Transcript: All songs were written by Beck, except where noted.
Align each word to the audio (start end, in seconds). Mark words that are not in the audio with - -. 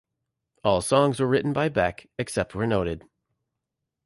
All 0.63 0.81
songs 0.81 1.19
were 1.19 1.27
written 1.27 1.53
by 1.53 1.69
Beck, 1.69 2.09
except 2.17 2.55
where 2.55 2.65
noted. 2.65 3.03